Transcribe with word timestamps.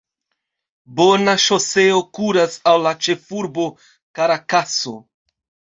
Bona 1.01 1.35
ŝoseo 1.43 2.01
kuras 2.19 2.59
al 2.73 2.83
la 2.87 2.97
ĉefurbo 3.09 3.71
Karakaso. 4.17 5.01